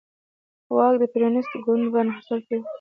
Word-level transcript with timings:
واک 0.75 0.95
د 1.01 1.03
پېرونېست 1.11 1.53
ګوند 1.65 1.83
په 1.91 1.97
انحصار 2.03 2.39
کې 2.47 2.55
و. 2.57 2.61